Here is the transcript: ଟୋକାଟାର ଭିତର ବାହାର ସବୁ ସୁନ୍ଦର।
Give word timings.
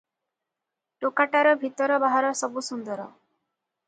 ଟୋକାଟାର 1.03 1.51
ଭିତର 1.63 1.99
ବାହାର 2.05 2.31
ସବୁ 2.43 2.65
ସୁନ୍ଦର। 2.69 3.07